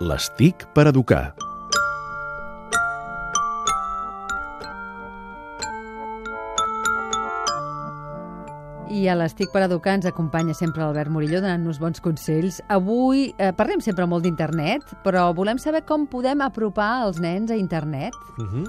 [0.00, 1.34] Les TIC per educar.
[8.88, 12.62] I a l'Estic per Educar ens acompanya sempre l'Albert Murillo donant-nos bons consells.
[12.72, 17.60] Avui eh, parlem sempre molt d'internet, però volem saber com podem apropar els nens a
[17.60, 18.16] internet.
[18.38, 18.64] Uh -huh.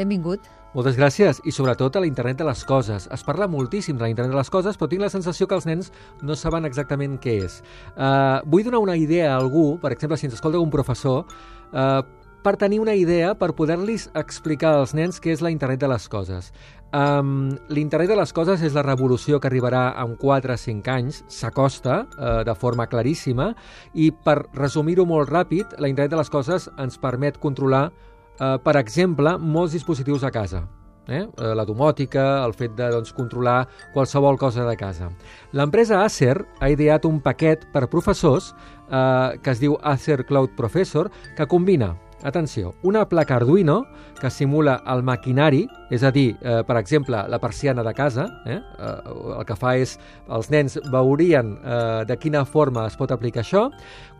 [0.00, 0.46] Benvingut.
[0.72, 3.08] Moltes gràcies, i sobretot a l'internet de les coses.
[3.12, 5.90] Es parla moltíssim de l'internet de les coses, però tinc la sensació que els nens
[6.24, 7.58] no saben exactament què és.
[7.96, 11.26] Uh, vull donar una idea a algú, per exemple, si ens escolta un professor,
[11.74, 12.00] uh,
[12.40, 16.06] per tenir una idea, per poder-los explicar als nens què és la internet de les
[16.08, 16.52] coses.
[16.96, 21.24] Um, L'internet de les coses és la revolució que arribarà en 4 o 5 anys,
[21.28, 23.50] s'acosta uh, de forma claríssima,
[23.92, 27.90] i per resumir-ho molt ràpid, la internet de les coses ens permet controlar
[28.38, 30.62] Uh, per exemple, molts dispositius a casa.
[31.10, 31.24] Eh?
[31.24, 35.10] Uh, la domòtica, el fet de doncs, controlar qualsevol cosa de casa.
[35.56, 41.10] L'empresa Acer ha ideat un paquet per professors uh, que es diu Acer Cloud Professor
[41.36, 43.86] que combina Atenció, una placa Arduino
[44.20, 48.60] que simula el maquinari, és a dir, eh, per exemple, la persiana de casa, eh?
[48.60, 49.96] Eh, el que fa és,
[50.28, 53.70] els nens veurien eh, de quina forma es pot aplicar això,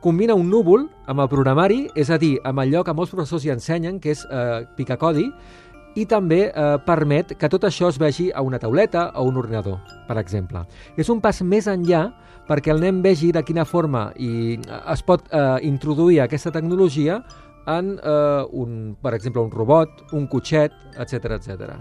[0.00, 3.52] combina un núvol amb el programari, és a dir, amb allò que molts professors hi
[3.52, 5.28] ensenyen, que és eh, picar codi,
[5.94, 9.80] i també eh, permet que tot això es vegi a una tauleta o un ordinador,
[10.08, 10.64] per exemple.
[10.96, 12.06] És un pas més enllà
[12.48, 14.58] perquè el nen vegi de quina forma i
[14.90, 17.20] es pot eh, introduir aquesta tecnologia
[17.66, 21.74] en, eh, un, per exemple, un robot, un cotxet, etc etc.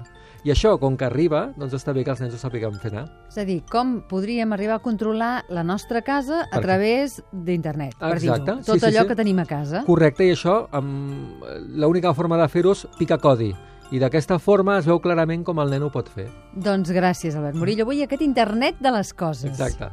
[0.48, 3.06] I això, com que arriba, doncs està bé que els nens ho sàpiguen fer anar.
[3.28, 8.16] És a dir, com podríem arribar a controlar la nostra casa a través d'internet, per
[8.20, 8.38] dir-ho.
[8.38, 9.10] Exacte, Tot sí, sí, allò sí.
[9.12, 9.84] que tenim a casa.
[9.88, 11.44] Correcte, i això, amb...
[11.76, 13.52] l'única forma de fer-ho és picar codi.
[13.92, 16.30] I d'aquesta forma es veu clarament com el nen ho pot fer.
[16.54, 17.88] Doncs gràcies, Albert Murillo.
[17.90, 19.50] Avui aquest internet de les coses.
[19.50, 19.90] Exacte.